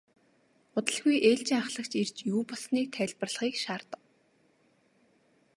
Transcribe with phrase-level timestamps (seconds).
[0.77, 4.03] Удалгүй ээлжийн ахлагч ирж юу болсныг тайлбарлахыг шаардав.